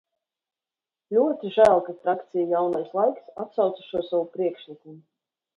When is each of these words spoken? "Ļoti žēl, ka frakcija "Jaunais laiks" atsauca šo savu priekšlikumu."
"Ļoti 1.17 1.51
žēl, 1.57 1.83
ka 1.89 1.95
frakcija 2.07 2.47
"Jaunais 2.55 2.91
laiks" 3.01 3.29
atsauca 3.45 3.89
šo 3.91 4.05
savu 4.11 4.29
priekšlikumu." 4.39 5.01